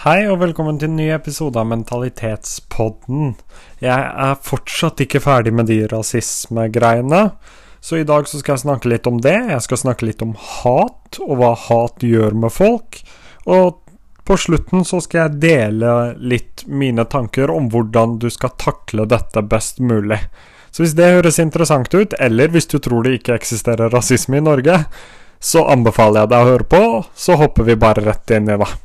Hei 0.00 0.22
og 0.32 0.38
velkommen 0.40 0.78
til 0.80 0.88
en 0.88 0.94
ny 0.96 1.10
episode 1.12 1.60
av 1.60 1.66
Mentalitetspodden. 1.68 3.34
Jeg 3.84 4.06
er 4.24 4.38
fortsatt 4.40 5.02
ikke 5.04 5.20
ferdig 5.20 5.52
med 5.52 5.68
de 5.68 5.76
rasismegreiene, 5.90 7.18
så 7.84 7.98
i 8.00 8.06
dag 8.08 8.24
så 8.24 8.40
skal 8.40 8.54
jeg 8.54 8.62
snakke 8.62 8.88
litt 8.88 9.10
om 9.10 9.18
det. 9.20 9.36
Jeg 9.52 9.66
skal 9.66 9.82
snakke 9.82 10.08
litt 10.08 10.24
om 10.24 10.32
hat, 10.40 11.20
og 11.20 11.36
hva 11.42 11.52
hat 11.66 12.00
gjør 12.00 12.32
med 12.32 12.56
folk. 12.56 13.02
Og 13.44 13.84
på 14.24 14.40
slutten 14.40 14.88
så 14.88 15.04
skal 15.04 15.26
jeg 15.26 15.44
dele 15.44 15.94
litt 16.16 16.64
mine 16.64 17.04
tanker 17.04 17.52
om 17.52 17.68
hvordan 17.68 18.16
du 18.24 18.30
skal 18.32 18.56
takle 18.56 19.04
dette 19.04 19.44
best 19.52 19.84
mulig. 19.84 20.22
Så 20.72 20.86
hvis 20.86 20.96
det 20.96 21.12
høres 21.18 21.44
interessant 21.44 21.92
ut, 21.92 22.16
eller 22.16 22.48
hvis 22.48 22.72
du 22.72 22.80
tror 22.80 23.04
det 23.04 23.18
ikke 23.20 23.36
eksisterer 23.36 23.92
rasisme 23.92 24.40
i 24.40 24.48
Norge, 24.48 24.80
så 25.36 25.68
anbefaler 25.68 26.24
jeg 26.24 26.32
deg 26.32 26.40
å 26.40 26.54
høre 26.54 26.72
på, 26.72 26.86
så 27.12 27.36
hopper 27.36 27.68
vi 27.68 27.82
bare 27.84 28.08
rett 28.08 28.40
inn 28.40 28.48
i 28.48 28.64
det. 28.64 28.76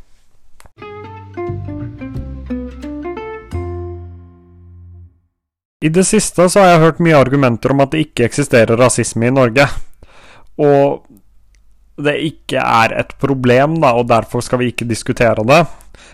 I 5.84 5.90
det 5.90 6.06
siste 6.08 6.48
så 6.50 6.62
har 6.62 6.70
jeg 6.70 6.84
hørt 6.86 7.02
mye 7.04 7.18
argumenter 7.20 7.74
om 7.74 7.84
at 7.84 7.92
det 7.92 8.06
ikke 8.06 8.30
eksisterer 8.30 8.80
rasisme 8.80 9.28
i 9.28 9.34
Norge. 9.34 9.68
Og 10.56 11.04
det 12.00 12.16
ikke 12.24 12.62
er 12.64 12.96
et 12.96 13.12
problem, 13.20 13.80
da, 13.84 13.92
og 13.96 14.08
derfor 14.08 14.44
skal 14.44 14.62
vi 14.62 14.72
ikke 14.72 14.88
diskutere 14.88 15.44
det. 15.48 15.66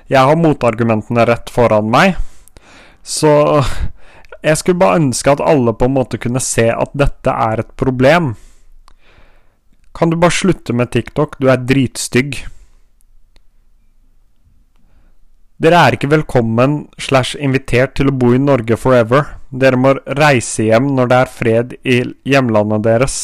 Jeg 0.10 0.26
har 0.26 0.38
motargumentene 0.38 1.26
rett 1.30 1.50
foran 1.54 1.90
meg, 1.94 2.18
så 3.02 3.62
jeg 4.42 4.58
skulle 4.58 4.82
bare 4.82 5.00
ønske 5.02 5.34
at 5.34 5.44
alle 5.46 5.74
på 5.78 5.86
en 5.86 5.96
måte 5.96 6.20
kunne 6.22 6.42
se 6.42 6.68
at 6.74 6.96
dette 6.98 7.30
er 7.30 7.62
et 7.62 7.76
problem. 7.78 8.34
Kan 9.94 10.10
du 10.10 10.18
bare 10.18 10.34
slutte 10.34 10.74
med 10.74 10.90
TikTok? 10.94 11.38
Du 11.38 11.50
er 11.52 11.62
dritstygg. 11.62 12.40
Dere 15.62 15.84
er 15.86 15.98
ikke 15.98 16.10
velkommen 16.10 16.88
slash 16.98 17.38
invitert 17.38 17.94
til 18.00 18.10
å 18.10 18.16
bo 18.18 18.32
i 18.34 18.42
Norge 18.42 18.78
forever. 18.82 19.41
Dere 19.52 19.76
må 19.76 19.92
reise 20.16 20.70
hjem 20.70 20.94
når 20.96 21.12
det 21.12 21.20
er 21.20 21.32
fred 21.38 21.74
i 21.84 22.00
hjemlandet 22.24 22.86
deres. 22.88 23.18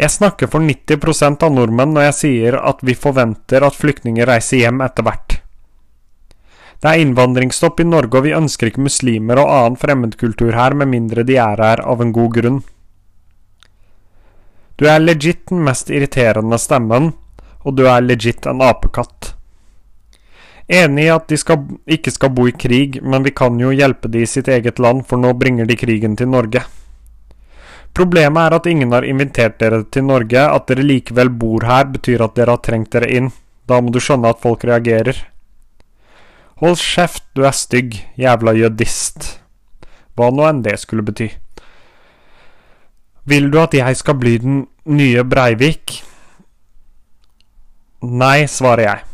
Jeg 0.00 0.08
snakker 0.14 0.48
for 0.48 0.64
90% 0.64 1.44
av 1.44 1.52
nordmenn 1.52 1.92
når 1.92 2.06
jeg 2.08 2.16
sier 2.16 2.56
at 2.56 2.80
vi 2.80 2.96
forventer 2.96 3.66
at 3.66 3.76
flyktninger 3.76 4.24
reiser 4.30 4.62
hjem 4.62 4.80
etter 4.86 5.04
hvert. 5.04 5.36
Det 6.80 6.88
er 6.88 7.02
innvandringsstopp 7.02 7.82
i 7.82 7.84
Norge, 7.84 8.16
og 8.16 8.24
vi 8.24 8.32
ønsker 8.32 8.70
ikke 8.70 8.86
muslimer 8.86 9.42
og 9.42 9.50
annen 9.52 9.76
fremmedkultur 9.76 10.54
her 10.56 10.72
med 10.72 10.88
mindre 10.88 11.26
de 11.28 11.36
er 11.36 11.60
her 11.60 11.82
av 11.84 12.00
en 12.00 12.14
god 12.16 12.38
grunn. 12.38 12.62
Du 14.80 14.86
er 14.88 15.02
legit 15.04 15.42
den 15.52 15.60
mest 15.66 15.92
irriterende 15.92 16.56
stemmen, 16.56 17.10
og 17.68 17.76
du 17.76 17.84
er 17.84 18.00
legit 18.00 18.48
en 18.48 18.64
apekatt. 18.64 19.34
Enig 20.70 21.08
i 21.08 21.10
at 21.10 21.26
de 21.26 21.36
skal, 21.40 21.64
ikke 21.90 22.12
skal 22.14 22.30
bo 22.30 22.44
i 22.46 22.54
krig, 22.54 23.00
men 23.02 23.24
vi 23.26 23.32
kan 23.34 23.56
jo 23.58 23.72
hjelpe 23.74 24.10
de 24.10 24.22
i 24.22 24.28
sitt 24.30 24.48
eget 24.48 24.78
land, 24.78 25.02
for 25.08 25.18
nå 25.18 25.32
bringer 25.34 25.66
de 25.66 25.74
krigen 25.78 26.14
til 26.18 26.30
Norge. 26.30 26.62
Problemet 27.96 28.44
er 28.44 28.54
at 28.54 28.68
ingen 28.70 28.94
har 28.94 29.02
invitert 29.02 29.58
dere 29.58 29.82
til 29.90 30.06
Norge. 30.06 30.38
At 30.38 30.68
dere 30.70 30.86
likevel 30.86 31.32
bor 31.42 31.66
her, 31.66 31.88
betyr 31.90 32.22
at 32.22 32.36
dere 32.38 32.54
har 32.54 32.62
trengt 32.62 32.94
dere 32.94 33.10
inn. 33.10 33.32
Da 33.66 33.80
må 33.82 33.90
du 33.90 33.98
skjønne 34.02 34.30
at 34.30 34.42
folk 34.42 34.64
reagerer. 34.64 35.18
Hold 36.62 36.78
kjeft, 36.78 37.24
du 37.34 37.42
er 37.48 37.56
stygg, 37.56 37.98
jævla 38.20 38.54
jødist. 38.54 39.40
Hva 40.14 40.30
nå 40.30 40.46
enn 40.46 40.62
det 40.62 40.78
skulle 40.82 41.06
bety. 41.06 41.30
Vil 43.26 43.50
du 43.50 43.58
at 43.62 43.74
jeg 43.74 43.98
skal 43.98 44.18
bli 44.20 44.38
den 44.42 44.64
nye 44.86 45.26
Breivik? 45.26 46.00
Nei, 48.00 48.46
svarer 48.48 48.86
jeg. 48.86 49.09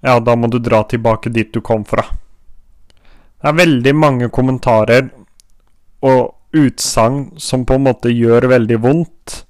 Ja, 0.00 0.16
da 0.20 0.36
må 0.36 0.48
du 0.48 0.58
dra 0.58 0.82
tilbake 0.88 1.32
dit 1.32 1.52
du 1.52 1.60
kom 1.60 1.84
fra. 1.84 2.06
Det 3.40 3.48
er 3.48 3.56
veldig 3.56 3.92
mange 3.96 4.28
kommentarer 4.32 5.10
og 6.04 6.56
utsagn 6.56 7.38
som 7.40 7.64
på 7.68 7.76
en 7.76 7.86
måte 7.88 8.12
gjør 8.12 8.48
veldig 8.54 8.78
vondt. 8.84 9.42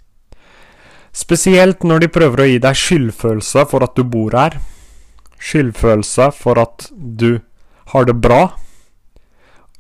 Spesielt 1.17 1.83
når 1.87 2.05
de 2.05 2.11
prøver 2.15 2.43
å 2.43 2.49
gi 2.51 2.59
deg 2.63 2.79
skyldfølelse 2.79 3.65
for 3.71 3.87
at 3.87 3.97
du 3.99 4.05
bor 4.07 4.35
her. 4.39 4.59
Skyldfølelse 5.41 6.31
for 6.37 6.61
at 6.63 6.91
du 6.95 7.41
har 7.95 8.07
det 8.07 8.19
bra. 8.23 8.43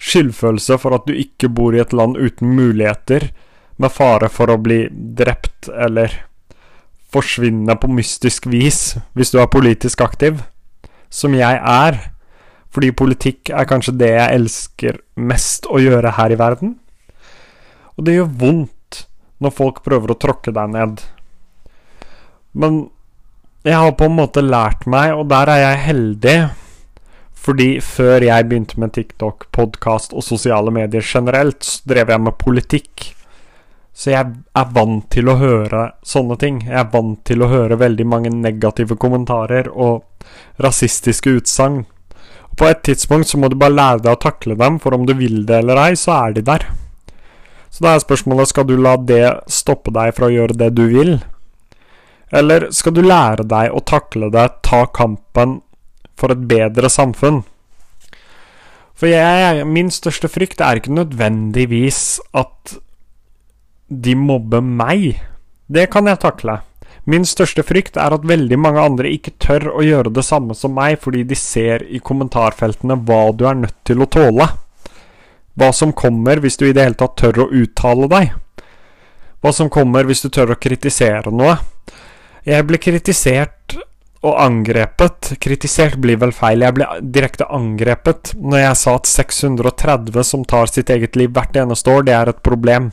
Skyldfølelse 0.01 0.79
for 0.81 0.97
at 0.97 1.07
du 1.07 1.15
ikke 1.15 1.51
bor 1.53 1.77
i 1.77 1.83
et 1.83 1.93
land 1.93 2.17
uten 2.19 2.55
muligheter, 2.57 3.31
med 3.81 3.93
fare 3.93 4.29
for 4.29 4.51
å 4.53 4.59
bli 4.61 4.87
drept 4.91 5.71
eller 5.73 6.13
forsvinne 7.11 7.75
på 7.81 7.89
mystisk 7.91 8.47
vis 8.51 8.99
hvis 9.17 9.33
du 9.33 9.39
er 9.41 9.49
politisk 9.51 10.03
aktiv, 10.05 10.43
som 11.11 11.35
jeg 11.35 11.59
er, 11.59 11.99
fordi 12.71 12.93
politikk 12.95 13.51
er 13.51 13.67
kanskje 13.69 13.97
det 13.99 14.13
jeg 14.15 14.39
elsker 14.39 15.01
mest 15.19 15.67
å 15.67 15.83
gjøre 15.83 16.15
her 16.17 16.33
i 16.33 16.39
verden. 16.39 16.77
Og 17.99 18.07
det 18.07 18.15
gjør 18.17 18.31
vondt 18.41 19.03
når 19.43 19.57
folk 19.57 19.83
prøver 19.85 20.15
å 20.15 20.19
tråkke 20.21 20.55
deg 20.55 20.71
ned. 20.77 21.03
Men 22.55 22.85
jeg 23.67 23.77
har 23.77 23.93
på 23.99 24.07
en 24.09 24.17
måte 24.17 24.45
lært 24.45 24.87
meg, 24.89 25.13
og 25.19 25.29
der 25.33 25.51
er 25.53 25.63
jeg 25.65 25.85
heldig, 25.89 26.39
fordi 27.41 27.71
før 27.85 28.25
jeg 28.25 28.47
begynte 28.49 28.81
med 28.81 28.95
TikTok, 28.97 29.49
podkast 29.53 30.15
og 30.15 30.25
sosiale 30.25 30.73
medier 30.73 31.05
generelt, 31.05 31.65
så 31.65 31.91
drev 31.91 32.13
jeg 32.15 32.23
med 32.25 32.39
politikk. 32.41 33.11
Så 33.93 34.13
jeg 34.13 34.27
er 34.57 34.75
vant 34.75 35.07
til 35.13 35.29
å 35.29 35.37
høre 35.41 35.91
sånne 36.07 36.37
ting. 36.41 36.61
Jeg 36.67 36.79
er 36.79 36.91
vant 36.93 37.19
til 37.27 37.43
å 37.43 37.51
høre 37.51 37.81
veldig 37.81 38.07
mange 38.07 38.31
negative 38.33 38.97
kommentarer 39.01 39.69
og 39.71 40.07
rasistiske 40.63 41.35
utsagn. 41.41 41.83
På 42.57 42.69
et 42.71 42.83
tidspunkt 42.87 43.31
så 43.31 43.41
må 43.41 43.51
du 43.51 43.59
bare 43.59 43.77
lære 43.77 44.05
deg 44.05 44.15
å 44.15 44.21
takle 44.21 44.57
dem, 44.59 44.79
for 44.83 44.95
om 44.95 45.07
du 45.09 45.15
vil 45.19 45.43
det 45.49 45.63
eller 45.63 45.81
ei, 45.81 45.99
så 45.99 46.17
er 46.27 46.37
de 46.37 46.45
der. 46.47 46.67
Så 47.71 47.85
da 47.85 47.95
er 47.95 48.03
spørsmålet 48.03 48.51
skal 48.51 48.67
du 48.67 48.75
la 48.77 48.97
det 48.99 49.25
stoppe 49.51 49.93
deg 49.95 50.15
fra 50.17 50.29
å 50.29 50.35
gjøre 50.35 50.59
det 50.59 50.73
du 50.77 50.85
vil? 50.91 51.15
Eller 52.31 52.69
skal 52.75 52.95
du 52.95 53.03
lære 53.03 53.47
deg 53.49 53.75
å 53.75 53.83
takle 53.83 54.31
det, 54.35 54.47
ta 54.67 54.85
kampen 54.95 55.61
for 56.19 56.35
et 56.35 56.45
bedre 56.51 56.91
samfunn? 56.93 57.43
For 59.01 59.09
jeg, 59.09 59.65
min 59.65 59.89
største 59.91 60.29
frykt 60.29 60.61
er 60.61 60.79
ikke 60.79 60.93
nødvendigvis 60.93 62.21
at 62.37 62.77
de 63.91 64.15
mobber 64.15 64.63
meg. 64.63 65.21
Det 65.67 65.89
kan 65.91 66.07
jeg 66.07 66.23
takle. 66.23 66.61
Min 67.11 67.25
største 67.27 67.65
frykt 67.67 67.97
er 67.99 68.15
at 68.15 68.27
veldig 68.29 68.59
mange 68.61 68.83
andre 68.85 69.11
ikke 69.11 69.35
tør 69.43 69.71
å 69.73 69.83
gjøre 69.83 70.13
det 70.15 70.25
samme 70.27 70.55
som 70.55 70.75
meg, 70.77 71.01
fordi 71.03 71.25
de 71.27 71.39
ser 71.39 71.83
i 71.89 71.99
kommentarfeltene 71.99 72.99
hva 73.09 73.23
du 73.35 73.47
er 73.51 73.59
nødt 73.59 73.79
til 73.89 74.05
å 74.05 74.11
tåle. 74.11 74.47
Hva 75.59 75.73
som 75.75 75.93
kommer 75.97 76.39
hvis 76.43 76.61
du 76.61 76.69
i 76.69 76.75
det 76.77 76.85
hele 76.87 76.99
tatt 77.01 77.19
tør 77.19 77.45
å 77.47 77.51
uttale 77.51 78.07
deg. 78.11 78.33
Hva 79.41 79.53
som 79.57 79.73
kommer 79.73 80.07
hvis 80.07 80.23
du 80.23 80.31
tør 80.31 80.55
å 80.55 80.61
kritisere 80.61 81.33
noe. 81.35 81.57
Jeg 82.47 82.67
ble 82.69 82.79
kritisert 82.81 83.75
og 84.21 84.37
angrepet. 84.37 85.33
Kritisert 85.41 85.99
blir 86.01 86.21
vel 86.21 86.33
feil, 86.37 86.63
jeg 86.63 86.77
ble 86.77 86.87
direkte 87.03 87.49
angrepet 87.49 88.35
når 88.37 88.67
jeg 88.67 88.81
sa 88.85 88.97
at 89.01 89.11
630 89.11 90.25
som 90.29 90.45
tar 90.45 90.71
sitt 90.71 90.93
eget 90.93 91.17
liv 91.19 91.33
hvert 91.35 91.57
eneste 91.57 91.91
år, 91.91 92.07
det 92.07 92.17
er 92.17 92.33
et 92.33 92.43
problem. 92.45 92.93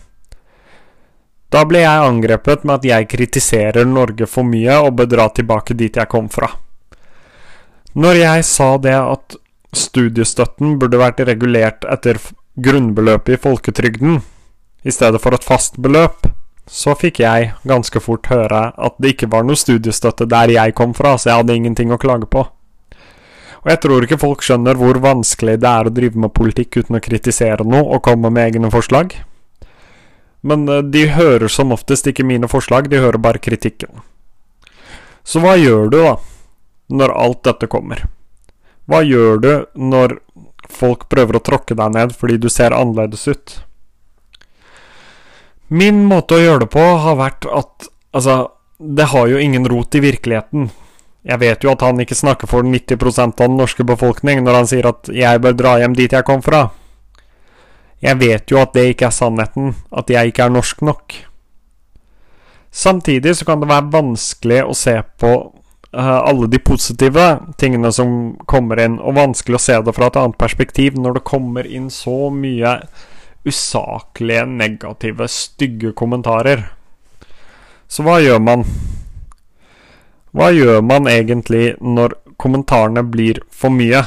Da 1.54 1.64
ble 1.64 1.82
jeg 1.84 2.06
angrepet 2.08 2.66
med 2.68 2.82
at 2.82 2.88
jeg 2.88 3.10
kritiserer 3.12 3.88
Norge 3.88 4.28
for 4.28 4.48
mye 4.48 4.80
og 4.84 4.98
bør 5.00 5.12
dra 5.14 5.28
tilbake 5.32 5.78
dit 5.80 5.96
jeg 5.96 6.12
kom 6.12 6.28
fra. 6.32 6.50
Når 7.96 8.20
jeg 8.20 8.44
sa 8.46 8.74
det 8.78 8.98
at 8.98 9.38
studiestøtten 9.78 10.76
burde 10.82 11.00
vært 11.00 11.24
regulert 11.28 11.88
etter 11.88 12.20
grunnbeløpet 12.60 13.38
i 13.38 13.40
folketrygden, 13.42 14.20
i 14.84 14.92
stedet 14.94 15.22
for 15.24 15.36
et 15.36 15.46
fast 15.46 15.80
beløp, 15.82 16.28
så 16.68 16.94
fikk 17.00 17.22
jeg 17.24 17.54
ganske 17.68 18.00
fort 18.04 18.28
høre 18.28 18.68
at 18.76 19.00
det 19.00 19.16
ikke 19.16 19.32
var 19.32 19.48
noe 19.48 19.58
studiestøtte 19.58 20.28
der 20.28 20.52
jeg 20.52 20.76
kom 20.76 20.94
fra, 20.98 21.16
så 21.16 21.32
jeg 21.32 21.42
hadde 21.42 21.56
ingenting 21.56 21.94
å 21.96 22.00
klage 22.02 22.28
på. 22.28 22.44
Og 23.64 23.72
jeg 23.72 23.82
tror 23.84 24.04
ikke 24.04 24.20
folk 24.20 24.44
skjønner 24.46 24.78
hvor 24.80 25.00
vanskelig 25.04 25.58
det 25.64 25.72
er 25.72 25.88
å 25.88 25.96
drive 25.96 26.20
med 26.20 26.36
politikk 26.36 26.82
uten 26.84 27.00
å 27.00 27.04
kritisere 27.04 27.66
noe 27.68 27.88
og 27.96 28.04
komme 28.06 28.32
med 28.32 28.52
egne 28.52 28.72
forslag. 28.72 29.16
Men 30.48 30.68
eh, 30.72 30.84
de 30.84 31.08
hører 31.12 31.52
som 31.52 31.74
oftest 31.76 32.08
ikke 32.08 32.26
mine 32.28 32.50
forslag, 32.52 32.90
de 32.92 33.02
hører 33.04 33.22
bare 33.22 33.42
kritikken. 33.44 34.04
Så 35.28 35.44
hva 35.44 35.58
gjør 35.60 35.92
du, 35.92 36.00
da, 36.06 36.16
når 36.88 37.16
alt 37.20 37.44
dette 37.50 37.68
kommer? 37.72 38.06
Hva 38.88 39.04
gjør 39.04 39.42
du 39.44 39.52
når 39.76 40.20
folk 40.72 41.08
prøver 41.12 41.38
å 41.38 41.44
tråkke 41.44 41.76
deg 41.76 41.96
ned 41.96 42.14
fordi 42.16 42.38
du 42.40 42.48
ser 42.52 42.76
annerledes 42.76 43.28
ut? 43.28 43.58
Min 45.68 46.06
måte 46.08 46.38
å 46.38 46.44
gjøre 46.44 46.64
det 46.64 46.72
på 46.72 46.84
har 47.04 47.20
vært 47.20 47.48
at 47.52 47.92
Altså, 48.16 48.48
det 48.80 49.12
har 49.12 49.28
jo 49.30 49.38
ingen 49.38 49.68
rot 49.70 49.94
i 49.94 50.00
virkeligheten. 50.02 50.70
Jeg 51.28 51.38
vet 51.38 51.62
jo 51.62 51.74
at 51.76 51.84
han 51.86 52.00
ikke 52.02 52.16
snakker 52.18 52.50
for 52.50 52.66
90% 52.66 53.44
av 53.44 53.52
den 53.52 53.60
norske 53.60 53.84
befolkning 53.86 54.42
når 54.42 54.58
han 54.58 54.70
sier 54.72 54.88
at 54.90 55.12
'jeg 55.12 55.42
bør 55.44 55.54
dra 55.60 55.78
hjem 55.78 55.94
dit 55.94 56.12
jeg 56.12 56.26
kom 56.26 56.42
fra'. 56.42 56.72
Jeg 58.04 58.20
vet 58.22 58.52
jo 58.52 58.60
at 58.62 58.76
det 58.78 58.92
ikke 58.92 59.08
er 59.10 59.16
sannheten, 59.16 59.74
at 59.90 60.10
jeg 60.14 60.30
ikke 60.32 60.46
er 60.46 60.54
norsk 60.54 60.84
nok. 60.86 61.16
Samtidig 62.72 63.38
så 63.40 63.48
kan 63.48 63.62
det 63.62 63.72
være 63.72 63.90
vanskelig 63.94 64.60
å 64.68 64.76
se 64.78 64.94
på 65.18 65.32
uh, 65.98 66.20
alle 66.22 66.50
de 66.52 66.60
positive 66.62 67.26
tingene 67.58 67.90
som 67.96 68.36
kommer 68.46 68.84
inn, 68.84 69.00
og 69.02 69.18
vanskelig 69.18 69.58
å 69.58 69.64
se 69.64 69.80
det 69.82 69.96
fra 69.98 70.12
et 70.12 70.20
annet 70.22 70.38
perspektiv 70.38 71.00
når 71.00 71.18
det 71.18 71.30
kommer 71.30 71.66
inn 71.66 71.90
så 71.94 72.30
mye 72.30 72.78
usaklige, 73.48 74.46
negative, 74.46 75.26
stygge 75.32 75.96
kommentarer. 75.98 76.68
Så 77.88 78.04
hva 78.06 78.20
gjør 78.22 78.44
man? 78.44 78.68
Hva 80.36 80.52
gjør 80.54 80.84
man 80.86 81.08
egentlig 81.10 81.72
når 81.82 82.18
kommentarene 82.38 83.02
blir 83.08 83.40
for 83.50 83.74
mye? 83.74 84.04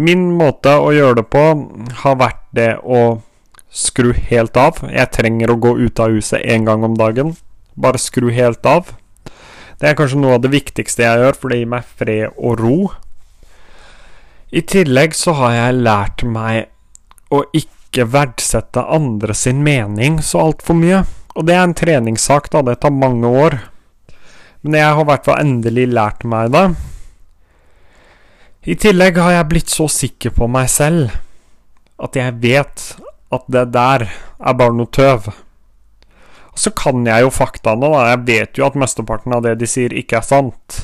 Min 0.00 0.30
måte 0.38 0.72
å 0.80 0.92
gjøre 0.94 1.18
det 1.20 1.26
på 1.28 1.44
har 2.02 2.16
vært 2.20 2.44
det 2.56 2.70
å 2.80 3.20
skru 3.70 4.12
helt 4.30 4.56
av. 4.56 4.80
Jeg 4.88 5.12
trenger 5.12 5.52
å 5.52 5.58
gå 5.60 5.74
ut 5.82 6.00
av 6.00 6.14
huset 6.14 6.40
én 6.40 6.64
gang 6.64 6.86
om 6.86 6.96
dagen. 6.96 7.34
Bare 7.76 8.00
skru 8.00 8.30
helt 8.32 8.64
av. 8.66 8.94
Det 9.80 9.88
er 9.90 9.96
kanskje 9.98 10.20
noe 10.20 10.38
av 10.38 10.44
det 10.44 10.52
viktigste 10.52 11.04
jeg 11.04 11.20
gjør, 11.22 11.36
for 11.36 11.52
det 11.52 11.60
gir 11.60 11.70
meg 11.72 11.92
fred 12.00 12.36
og 12.36 12.60
ro. 12.60 12.76
I 14.50 14.64
tillegg 14.66 15.14
så 15.14 15.36
har 15.38 15.54
jeg 15.54 15.82
lært 15.84 16.24
meg 16.26 16.70
å 17.30 17.44
ikke 17.54 18.08
verdsette 18.10 18.82
andre 18.82 19.36
sin 19.36 19.62
mening 19.64 20.18
så 20.24 20.46
altfor 20.48 20.78
mye. 20.80 21.04
Og 21.38 21.46
det 21.46 21.54
er 21.54 21.62
en 21.62 21.76
treningssak, 21.76 22.50
da. 22.52 22.64
Det 22.66 22.80
tar 22.82 22.92
mange 22.94 23.28
år. 23.28 23.60
Men 24.64 24.80
jeg 24.80 24.96
har 24.96 25.04
i 25.04 25.10
hvert 25.12 25.28
fall 25.28 25.44
endelig 25.44 25.86
lært 25.92 26.26
meg 26.28 26.50
det. 26.56 26.64
I 28.60 28.74
tillegg 28.76 29.16
har 29.16 29.32
jeg 29.32 29.48
blitt 29.48 29.72
så 29.72 29.86
sikker 29.88 30.34
på 30.36 30.44
meg 30.52 30.66
selv 30.68 31.14
at 32.00 32.16
jeg 32.16 32.34
vet 32.42 32.82
at 33.32 33.46
det 33.48 33.62
der 33.72 34.04
er 34.10 34.56
bare 34.58 34.76
noe 34.76 34.90
tøv. 34.92 35.30
Og 36.50 36.60
så 36.60 36.72
kan 36.76 37.06
jeg 37.08 37.24
jo 37.24 37.30
faktaene, 37.32 37.88
da. 37.88 38.02
Jeg 38.10 38.20
vet 38.26 38.60
jo 38.60 38.66
at 38.66 38.76
mesteparten 38.76 39.32
av 39.36 39.46
det 39.46 39.54
de 39.60 39.68
sier, 39.70 39.94
ikke 39.96 40.18
er 40.18 40.26
sant. 40.26 40.76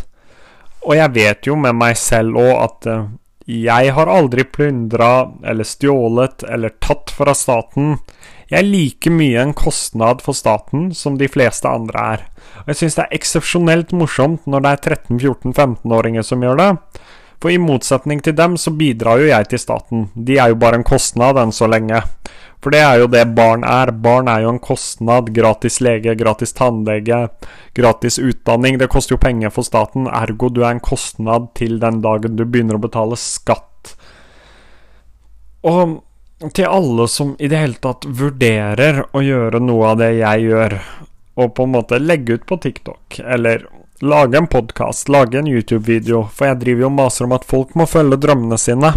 Og 0.87 0.95
jeg 0.97 1.13
vet 1.17 1.49
jo 1.51 1.57
med 1.61 1.77
meg 1.77 1.99
selv 2.01 2.39
òg 2.41 2.53
at 2.63 2.89
uh, 2.89 3.09
jeg 3.51 3.93
har 3.99 4.09
aldri 4.09 4.47
plyndra 4.49 5.11
eller 5.45 5.69
stjålet 5.69 6.47
eller 6.49 6.73
tatt 6.81 7.13
fra 7.13 7.35
staten. 7.37 7.99
Jeg 8.49 8.63
er 8.63 8.71
like 8.71 9.13
mye 9.13 9.43
en 9.43 9.53
kostnad 9.59 10.25
for 10.25 10.39
staten 10.39 10.95
som 10.97 11.19
de 11.21 11.29
fleste 11.29 11.69
andre 11.69 12.09
er. 12.15 12.25
Og 12.65 12.73
jeg 12.73 12.81
syns 12.81 12.97
det 12.97 13.05
er 13.05 13.21
eksepsjonelt 13.21 13.93
morsomt 13.93 14.49
når 14.49 14.65
det 14.65 14.73
er 14.73 14.97
13-14-15-åringer 14.97 16.25
som 16.25 16.47
gjør 16.47 16.63
det. 16.63 16.71
For 17.43 17.53
i 17.53 17.61
motsetning 17.61 18.23
til 18.25 18.37
dem 18.37 18.57
så 18.61 18.73
bidrar 18.73 19.21
jo 19.21 19.29
jeg 19.29 19.49
til 19.51 19.61
staten. 19.61 20.09
De 20.15 20.39
er 20.41 20.53
jo 20.53 20.61
bare 20.61 20.81
en 20.81 20.87
kostnad 20.87 21.39
enn 21.41 21.53
så 21.53 21.69
lenge. 21.69 22.01
For 22.65 22.73
det 22.73 22.81
er 22.83 23.03
jo 23.03 23.09
det 23.13 23.23
barn 23.37 23.63
er. 23.69 23.93
Barn 23.93 24.31
er 24.33 24.43
jo 24.47 24.55
en 24.55 24.63
kostnad. 24.63 25.29
Gratis 25.37 25.77
lege, 25.85 26.17
gratis 26.19 26.57
tannlege, 26.57 27.27
gratis 27.77 28.19
utdanning. 28.19 28.81
Det 28.81 28.89
koster 28.91 29.15
jo 29.15 29.23
penger 29.23 29.53
for 29.55 29.69
staten, 29.69 30.09
ergo 30.09 30.51
du 30.51 30.65
er 30.65 30.73
en 30.73 30.83
kostnad 30.83 31.53
til 31.59 31.79
den 31.83 32.01
dagen 32.05 32.39
du 32.39 32.47
begynner 32.47 32.81
å 32.81 32.83
betale 32.83 33.21
skatt. 33.21 33.95
Og 35.67 36.01
til 36.53 36.69
alle 36.69 37.07
som 37.09 37.37
i 37.39 37.49
det 37.49 37.61
hele 37.61 37.81
tatt 37.81 38.05
vurderer 38.07 39.05
å 39.17 39.23
gjøre 39.25 39.61
noe 39.63 39.93
av 39.93 40.01
det 40.03 40.11
jeg 40.19 40.49
gjør, 40.51 40.77
og 41.37 41.53
på 41.57 41.67
en 41.67 41.75
måte 41.77 42.01
legge 42.01 42.39
ut 42.39 42.47
på 42.49 42.57
TikTok, 42.65 43.19
eller 43.21 43.67
lage 44.01 44.39
en 44.39 44.49
podkast, 44.49 45.09
lage 45.13 45.39
en 45.39 45.49
YouTube-video, 45.51 46.27
for 46.33 46.51
jeg 46.51 46.61
driver 46.63 46.87
jo 46.87 46.89
og 46.91 46.97
maser 46.97 47.29
om 47.29 47.37
at 47.37 47.45
folk 47.49 47.77
må 47.77 47.87
følge 47.89 48.19
drømmene 48.21 48.59
sine. 48.61 48.95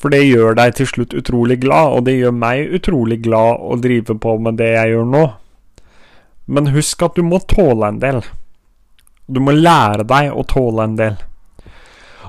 For 0.00 0.10
det 0.10 0.24
gjør 0.24 0.56
deg 0.56 0.74
til 0.78 0.88
slutt 0.88 1.14
utrolig 1.14 1.60
glad, 1.62 1.94
og 1.94 2.04
det 2.08 2.16
gjør 2.18 2.34
meg 2.34 2.74
utrolig 2.80 3.20
glad 3.22 3.60
å 3.62 3.78
drive 3.78 4.16
på 4.18 4.36
med 4.42 4.58
det 4.58 4.72
jeg 4.72 4.94
gjør 4.94 5.10
nå. 5.14 5.24
Men 6.50 6.72
husk 6.74 7.02
at 7.06 7.18
du 7.18 7.22
må 7.22 7.38
tåle 7.46 7.92
en 7.92 8.00
del. 8.02 8.22
Du 9.30 9.42
må 9.44 9.54
lære 9.54 10.06
deg 10.08 10.32
å 10.34 10.46
tåle 10.48 10.88
en 10.88 10.96
del. 10.98 11.20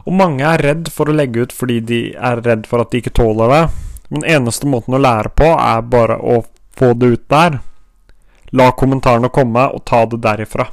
Og 0.04 0.14
mange 0.18 0.46
er 0.46 0.62
redd 0.62 0.92
for 0.94 1.10
å 1.10 1.16
legge 1.16 1.46
ut 1.46 1.56
fordi 1.56 1.80
de 1.86 2.02
er 2.14 2.44
redd 2.46 2.68
for 2.70 2.84
at 2.84 2.92
de 2.92 3.02
ikke 3.02 3.16
tåler 3.18 3.54
det. 3.54 3.64
Men 4.12 4.28
eneste 4.28 4.68
måten 4.70 4.98
å 4.98 5.02
lære 5.02 5.32
på, 5.38 5.48
er 5.56 5.82
bare 5.88 6.20
å 6.20 6.42
få 6.78 6.92
det 7.00 7.14
ut 7.16 7.28
der. 7.32 7.62
La 8.58 8.72
kommentarene 8.76 9.32
komme, 9.32 9.68
og 9.72 9.86
ta 9.88 10.04
det 10.12 10.20
derifra. 10.24 10.68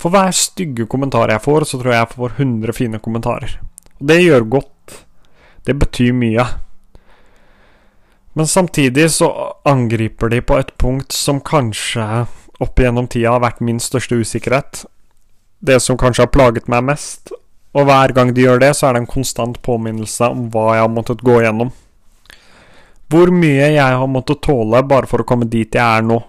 For 0.00 0.12
hver 0.14 0.32
stygge 0.32 0.86
kommentar 0.88 1.32
jeg 1.32 1.42
får, 1.44 1.66
så 1.68 1.80
tror 1.80 1.92
jeg 1.92 2.00
jeg 2.00 2.14
får 2.14 2.36
100 2.38 2.76
fine 2.76 3.00
kommentarer. 3.02 3.58
Og 4.00 4.06
det 4.08 4.20
gjør 4.22 4.46
godt. 4.56 5.00
Det 5.66 5.76
betyr 5.76 6.14
mye. 6.16 6.46
Men 8.32 8.46
samtidig 8.46 9.10
så 9.12 9.28
angriper 9.68 10.30
de 10.30 10.40
på 10.40 10.56
et 10.56 10.70
punkt 10.78 11.12
som 11.12 11.42
kanskje 11.44 12.06
opp 12.60 12.80
igjennom 12.80 13.08
tida 13.10 13.34
har 13.34 13.42
vært 13.42 13.60
min 13.64 13.80
største 13.82 14.20
usikkerhet. 14.22 14.84
Det 15.60 15.80
som 15.82 15.98
kanskje 16.00 16.24
har 16.24 16.32
plaget 16.32 16.70
meg 16.70 16.86
mest. 16.92 17.34
Og 17.76 17.86
hver 17.86 18.14
gang 18.16 18.32
de 18.34 18.46
gjør 18.46 18.62
det, 18.62 18.72
så 18.78 18.88
er 18.88 18.96
det 18.96 19.04
en 19.04 19.10
konstant 19.10 19.60
påminnelse 19.62 20.30
om 20.32 20.48
hva 20.50 20.74
jeg 20.76 20.86
har 20.86 20.92
måttet 20.94 21.24
gå 21.26 21.36
gjennom. 21.44 21.74
Hvor 23.10 23.30
mye 23.34 23.68
jeg 23.74 23.98
har 24.00 24.10
måttet 24.10 24.42
tåle 24.46 24.82
bare 24.86 25.10
for 25.10 25.22
å 25.22 25.26
komme 25.26 25.50
dit 25.50 25.74
jeg 25.74 25.82
er 25.82 26.06
nå. 26.06 26.22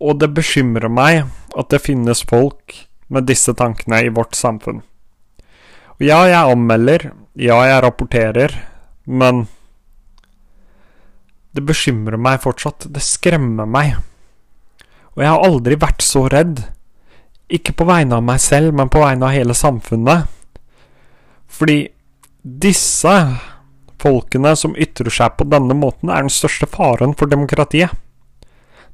Og 0.00 0.20
det 0.20 0.30
bekymrer 0.32 0.88
meg 0.88 1.26
at 1.58 1.72
det 1.72 1.82
finnes 1.84 2.22
folk 2.24 2.76
med 3.12 3.26
disse 3.28 3.52
tankene 3.56 4.00
i 4.06 4.12
vårt 4.14 4.36
samfunn. 4.38 4.80
Og 5.98 6.04
ja, 6.06 6.22
jeg 6.30 6.52
anmelder, 6.54 7.10
ja, 7.36 7.58
jeg 7.68 7.82
rapporterer, 7.84 8.54
men 9.04 9.44
det 11.52 11.66
bekymrer 11.66 12.20
meg 12.20 12.40
fortsatt. 12.44 12.86
Det 12.88 13.02
skremmer 13.04 13.68
meg. 13.68 13.98
Og 15.16 15.24
jeg 15.24 15.32
har 15.32 15.44
aldri 15.44 15.76
vært 15.80 16.04
så 16.06 16.24
redd. 16.30 16.62
Ikke 17.50 17.74
på 17.74 17.84
vegne 17.88 18.20
av 18.20 18.24
meg 18.24 18.38
selv, 18.40 18.72
men 18.78 18.88
på 18.88 19.02
vegne 19.02 19.26
av 19.26 19.34
hele 19.34 19.56
samfunnet. 19.58 20.30
Fordi 21.50 21.82
disse 22.40 23.14
folkene 24.00 24.54
som 24.56 24.76
ytrer 24.78 25.12
seg 25.12 25.34
på 25.36 25.44
denne 25.50 25.74
måten, 25.76 26.08
er 26.08 26.22
den 26.24 26.32
største 26.32 26.70
faren 26.70 27.12
for 27.18 27.28
demokratiet. 27.28 27.92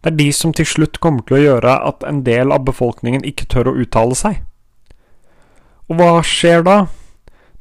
Det 0.02 0.12
er 0.12 0.18
de 0.18 0.28
som 0.32 0.52
til 0.54 0.68
slutt 0.68 1.00
kommer 1.02 1.24
til 1.26 1.38
å 1.38 1.42
gjøre 1.44 1.78
at 1.88 2.04
en 2.06 2.22
del 2.26 2.52
av 2.54 2.66
befolkningen 2.66 3.24
ikke 3.26 3.48
tør 3.50 3.72
å 3.72 3.76
uttale 3.82 4.18
seg. 4.18 4.42
Og 5.90 6.00
hva 6.00 6.10
skjer 6.26 6.64
da? 6.66 6.76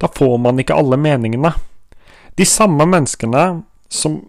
Da 0.01 0.09
får 0.11 0.37
man 0.41 0.59
ikke 0.59 0.75
alle 0.77 0.97
meningene. 0.99 1.53
De 2.35 2.45
samme 2.45 2.85
menneskene 2.89 3.45
som 3.89 4.19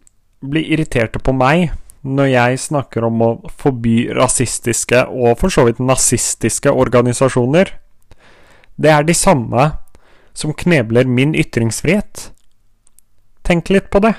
blir 0.44 0.68
irriterte 0.76 1.18
på 1.18 1.34
meg 1.34 1.72
når 2.06 2.28
jeg 2.30 2.60
snakker 2.68 3.06
om 3.08 3.22
å 3.24 3.30
forby 3.58 4.12
rasistiske 4.14 5.00
og 5.10 5.40
for 5.40 5.50
så 5.50 5.66
vidt 5.66 5.82
nazistiske 5.82 6.70
organisasjoner, 6.70 7.72
det 8.76 8.92
er 8.92 9.06
de 9.08 9.16
samme 9.16 9.72
som 10.36 10.54
knebler 10.54 11.08
min 11.08 11.34
ytringsfrihet. 11.34 12.28
Tenk 13.46 13.72
litt 13.72 13.90
på 13.90 14.02
det. 14.04 14.14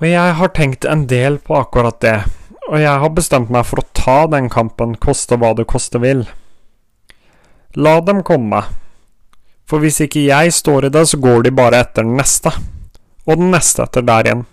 Og 0.00 0.06
jeg 0.08 0.36
har 0.38 0.52
tenkt 0.56 0.86
en 0.88 1.02
del 1.04 1.36
på 1.44 1.58
akkurat 1.58 1.98
det, 2.00 2.18
og 2.70 2.78
jeg 2.80 3.00
har 3.02 3.10
bestemt 3.12 3.50
meg 3.52 3.66
for 3.68 3.82
å 3.82 3.88
ta 3.92 4.20
den 4.32 4.48
kampen, 4.48 4.94
koste 4.96 5.36
hva 5.36 5.50
det 5.58 5.66
koste 5.68 6.00
vil. 6.00 6.22
La 7.76 7.98
dem 8.00 8.22
komme. 8.24 8.62
For 9.68 9.84
hvis 9.84 10.00
ikke 10.02 10.22
jeg 10.24 10.54
står 10.56 10.88
i 10.88 10.92
det, 10.94 11.02
så 11.10 11.20
går 11.20 11.44
de 11.44 11.52
bare 11.54 11.82
etter 11.84 12.06
den 12.06 12.16
neste. 12.16 12.50
Og 13.28 13.36
den 13.42 13.52
neste 13.52 13.84
etter 13.84 14.06
der 14.08 14.26
igjen. 14.30 14.46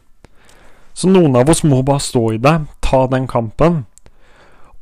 Så 0.98 1.08
noen 1.10 1.38
av 1.40 1.48
oss 1.50 1.64
må 1.64 1.80
bare 1.86 2.04
stå 2.04 2.24
i 2.36 2.42
det, 2.44 2.58
ta 2.84 3.06
den 3.08 3.30
kampen. 3.32 3.86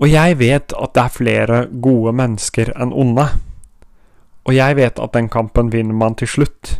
Og 0.02 0.10
jeg 0.10 0.40
vet 0.42 0.74
at 0.74 0.96
det 0.96 1.04
er 1.04 1.14
flere 1.14 1.60
gode 1.70 2.16
mennesker 2.18 2.74
enn 2.74 2.96
onde. 2.96 3.28
Og 4.50 4.58
jeg 4.58 4.80
vet 4.82 4.98
at 4.98 5.14
den 5.14 5.30
kampen 5.30 5.70
vinner 5.72 5.96
man 5.96 6.18
til 6.18 6.32
slutt. 6.32 6.80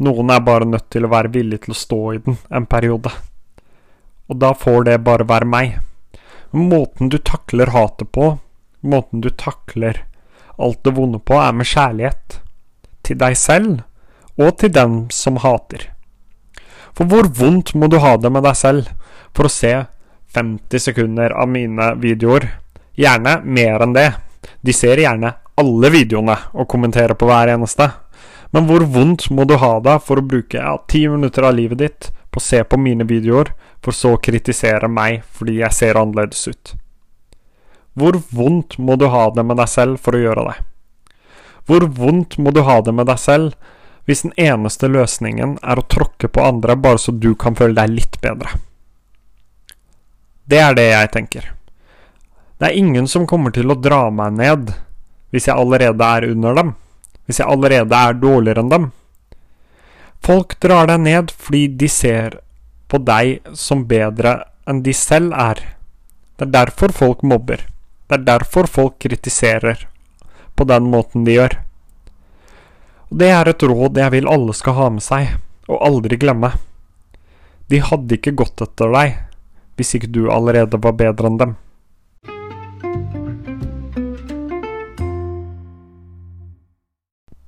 Noen 0.00 0.32
er 0.32 0.40
bare 0.40 0.68
nødt 0.68 0.88
til 0.92 1.04
å 1.04 1.12
være 1.12 1.32
villig 1.34 1.60
til 1.64 1.74
å 1.74 1.80
stå 1.80 2.00
i 2.14 2.20
den 2.24 2.38
en 2.48 2.66
periode. 2.70 3.12
Og 4.30 4.38
da 4.40 4.54
får 4.56 4.86
det 4.88 5.00
bare 5.04 5.26
være 5.28 5.48
meg. 5.48 5.74
Måten 6.56 7.10
du 7.12 7.18
takler 7.18 7.72
hatet 7.74 8.08
på, 8.14 8.32
måten 8.80 9.20
du 9.20 9.28
takler 9.30 10.04
alt 10.60 10.80
det 10.84 10.94
vonde 10.96 11.20
på, 11.20 11.36
er 11.40 11.52
med 11.56 11.68
kjærlighet 11.68 12.40
til 13.06 13.20
deg 13.20 13.36
selv 13.38 14.40
og 14.40 14.56
til 14.60 14.72
den 14.72 14.96
som 15.12 15.40
hater. 15.44 15.90
For 16.96 17.08
hvor 17.08 17.28
vondt 17.36 17.74
må 17.78 17.88
du 17.90 17.98
ha 18.02 18.16
det 18.20 18.32
med 18.32 18.44
deg 18.44 18.56
selv 18.58 18.90
for 19.36 19.48
å 19.48 19.52
se 19.52 19.72
50 20.34 20.84
sekunder 20.90 21.34
av 21.36 21.48
mine 21.50 21.94
videoer? 22.00 22.48
Gjerne 22.96 23.40
mer 23.44 23.84
enn 23.84 23.94
det. 23.96 24.10
De 24.60 24.72
ser 24.76 25.00
gjerne 25.00 25.32
alle 25.60 25.90
videoene 25.92 26.36
og 26.56 26.68
kommenterer 26.68 27.16
på 27.18 27.28
hver 27.28 27.52
eneste. 27.54 27.88
Men 28.50 28.66
hvor 28.66 28.82
vondt 28.82 29.28
må 29.30 29.46
du 29.46 29.56
ha 29.62 29.76
det 29.82 30.00
for 30.06 30.18
å 30.18 30.26
bruke 30.26 30.58
ja, 30.58 30.74
ti 30.90 31.04
minutter 31.08 31.46
av 31.46 31.54
livet 31.58 31.78
ditt 31.78 32.10
på 32.30 32.42
å 32.42 32.44
se 32.44 32.62
på 32.64 32.78
mine 32.78 33.06
videoer, 33.06 33.52
for 33.82 33.96
så 33.96 34.14
å 34.16 34.22
kritisere 34.22 34.90
meg 34.90 35.22
fordi 35.34 35.60
jeg 35.60 35.76
ser 35.76 35.98
annerledes 36.00 36.48
ut? 36.50 36.74
Hvor 37.98 38.18
vondt 38.30 38.78
må 38.78 38.96
du 38.98 39.06
ha 39.10 39.28
det 39.34 39.44
med 39.46 39.58
deg 39.60 39.70
selv 39.70 40.02
for 40.02 40.16
å 40.16 40.22
gjøre 40.22 40.46
det? 40.50 40.56
Hvor 41.66 41.86
vondt 41.94 42.38
må 42.38 42.50
du 42.54 42.62
ha 42.66 42.80
det 42.82 42.94
med 42.94 43.06
deg 43.10 43.20
selv 43.22 43.54
hvis 44.08 44.24
den 44.24 44.34
eneste 44.40 44.88
løsningen 44.90 45.58
er 45.62 45.78
å 45.78 45.86
tråkke 45.86 46.30
på 46.32 46.42
andre 46.42 46.74
bare 46.74 46.98
så 46.98 47.14
du 47.14 47.32
kan 47.38 47.54
føle 47.58 47.76
deg 47.78 47.94
litt 47.94 48.20
bedre? 48.22 48.56
Det 50.50 50.58
er 50.58 50.74
det 50.74 50.86
jeg 50.88 51.10
tenker. 51.14 51.50
Det 52.58 52.68
er 52.68 52.78
ingen 52.78 53.06
som 53.08 53.26
kommer 53.30 53.54
til 53.54 53.70
å 53.70 53.78
dra 53.78 54.08
meg 54.10 54.34
ned 54.38 54.72
hvis 55.30 55.46
jeg 55.46 55.54
allerede 55.54 56.02
er 56.02 56.26
under 56.32 56.56
dem, 56.58 56.72
hvis 57.30 57.38
jeg 57.38 57.46
allerede 57.46 57.94
er 57.94 58.18
dårligere 58.18 58.64
enn 58.64 58.72
dem. 58.72 58.86
Folk 60.20 60.56
drar 60.60 60.90
deg 60.90 61.04
ned 61.06 61.30
fordi 61.30 61.68
de 61.80 61.88
ser 61.88 62.40
på 62.90 62.98
deg 63.06 63.54
som 63.56 63.86
bedre 63.88 64.40
enn 64.68 64.82
de 64.82 64.94
selv 64.96 65.32
er. 65.38 65.62
Det 66.36 66.48
er 66.48 66.56
derfor 66.58 66.92
folk 66.92 67.22
mobber. 67.22 67.62
Det 68.10 68.18
er 68.18 68.26
derfor 68.26 68.66
folk 68.66 68.98
kritiserer 68.98 69.86
på 70.58 70.66
den 70.66 70.90
måten 70.90 71.22
de 71.24 71.38
gjør. 71.38 71.54
Og 73.10 73.22
det 73.22 73.30
er 73.34 73.50
et 73.50 73.62
råd 73.62 74.02
jeg 74.02 74.14
vil 74.16 74.28
alle 74.30 74.54
skal 74.54 74.76
ha 74.76 74.88
med 74.90 75.04
seg, 75.06 75.30
og 75.70 75.82
aldri 75.86 76.18
glemme. 76.18 76.52
De 77.70 77.78
hadde 77.78 78.18
ikke 78.18 78.34
gått 78.38 78.62
etter 78.66 78.90
deg 78.94 79.18
hvis 79.78 79.94
ikke 79.96 80.10
du 80.12 80.24
allerede 80.28 80.76
var 80.82 80.98
bedre 80.98 81.30
enn 81.30 81.38
dem. 81.40 81.52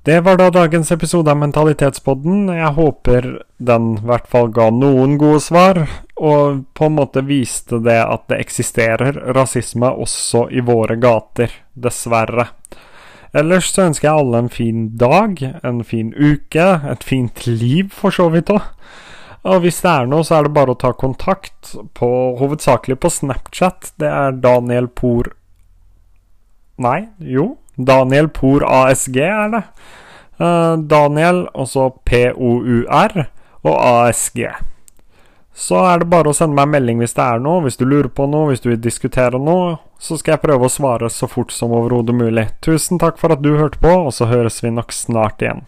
Det 0.05 0.21
var 0.21 0.37
da 0.37 0.49
dagens 0.51 0.93
episode 0.93 1.31
av 1.31 1.37
Mentalitetspodden. 1.39 2.49
Jeg 2.51 2.75
håper 2.75 3.27
den 3.63 3.85
i 4.01 4.07
hvert 4.09 4.25
fall 4.27 4.49
ga 4.51 4.65
noen 4.75 5.13
gode 5.15 5.39
svar, 5.45 5.79
og 6.19 6.65
på 6.75 6.89
en 6.89 6.97
måte 6.97 7.23
viste 7.23 7.79
det 7.85 8.01
at 8.03 8.25
det 8.33 8.41
eksisterer 8.43 9.21
rasisme 9.37 9.93
også 10.03 10.49
i 10.51 10.65
våre 10.67 10.97
gater, 10.99 11.55
dessverre. 11.79 12.49
Ellers 13.31 13.71
så 13.71 13.87
ønsker 13.93 14.09
jeg 14.09 14.25
alle 14.25 14.43
en 14.43 14.51
fin 14.51 14.83
dag, 14.99 15.39
en 15.63 15.85
fin 15.87 16.11
uke, 16.19 16.67
et 16.83 17.07
fint 17.07 17.47
liv 17.47 17.95
for 17.95 18.11
så 18.11 18.27
vidt 18.35 18.51
òg. 18.51 18.67
Og 19.47 19.63
hvis 19.63 19.79
det 19.87 19.95
er 19.95 20.11
noe, 20.11 20.27
så 20.27 20.41
er 20.41 20.51
det 20.51 20.57
bare 20.59 20.75
å 20.75 20.83
ta 20.83 20.91
kontakt, 20.99 21.77
på, 21.95 22.11
hovedsakelig 22.43 22.99
på 22.99 23.15
Snapchat. 23.23 23.95
Det 24.03 24.11
er 24.11 24.35
Daniel 24.35 24.91
Por 24.91 25.31
Nei, 26.83 27.05
jo, 27.23 27.53
Daniel 27.77 28.29
Por 28.29 28.65
ASG 28.67 29.17
er 29.25 29.55
det. 29.55 29.63
Uh, 30.41 30.75
Daniel, 30.77 31.47
og 31.55 31.69
så 31.71 31.89
POUR 32.05 33.25
og 33.63 33.75
ASG. 33.79 34.47
Så 35.55 35.83
er 35.85 36.01
det 36.01 36.09
bare 36.11 36.33
å 36.33 36.37
sende 36.37 36.57
meg 36.57 36.67
en 36.67 36.75
melding 36.77 37.03
hvis 37.03 37.15
det 37.17 37.25
er 37.25 37.43
noe, 37.45 37.63
hvis 37.67 37.77
du 37.79 37.85
lurer 37.85 38.09
på 38.09 38.27
noe, 38.31 38.49
hvis 38.51 38.65
du 38.65 38.71
vil 38.73 38.81
diskutere 38.81 39.39
noe. 39.39 39.77
Så 40.03 40.17
skal 40.19 40.37
jeg 40.37 40.45
prøve 40.47 40.67
å 40.67 40.73
svare 40.73 41.11
så 41.13 41.29
fort 41.31 41.53
som 41.55 41.75
overhodet 41.77 42.17
mulig. 42.17 42.49
Tusen 42.65 42.99
takk 42.99 43.21
for 43.21 43.35
at 43.35 43.45
du 43.45 43.53
hørte 43.59 43.79
på, 43.83 43.93
og 44.09 44.11
så 44.17 44.31
høres 44.33 44.63
vi 44.65 44.73
nok 44.73 44.95
snart 44.97 45.45
igjen. 45.45 45.63